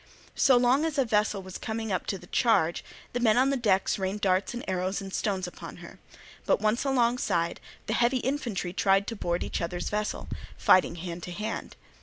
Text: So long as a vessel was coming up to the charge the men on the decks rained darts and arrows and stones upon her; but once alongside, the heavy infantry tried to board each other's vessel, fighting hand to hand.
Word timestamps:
So 0.33 0.57
long 0.57 0.83
as 0.83 0.97
a 0.97 1.05
vessel 1.05 1.43
was 1.43 1.59
coming 1.59 1.91
up 1.91 2.07
to 2.07 2.17
the 2.17 2.25
charge 2.25 2.83
the 3.13 3.19
men 3.19 3.37
on 3.37 3.51
the 3.51 3.55
decks 3.55 3.99
rained 3.99 4.21
darts 4.21 4.51
and 4.55 4.67
arrows 4.67 4.99
and 4.99 5.13
stones 5.13 5.45
upon 5.45 5.75
her; 5.75 5.99
but 6.47 6.59
once 6.59 6.83
alongside, 6.83 7.59
the 7.85 7.93
heavy 7.93 8.17
infantry 8.17 8.73
tried 8.73 9.05
to 9.05 9.15
board 9.15 9.43
each 9.43 9.61
other's 9.61 9.91
vessel, 9.91 10.27
fighting 10.57 10.95
hand 10.95 11.21
to 11.21 11.31
hand. 11.31 11.75